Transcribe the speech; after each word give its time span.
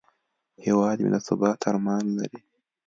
هیواد 0.63 0.97
مې 1.03 1.09
د 1.13 1.17
ثبات 1.27 1.59
ارمان 1.69 2.03
لري 2.17 2.39